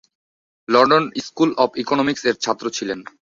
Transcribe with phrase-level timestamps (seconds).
[0.69, 2.99] London School of Economics এর ছাত্র ছিলেন।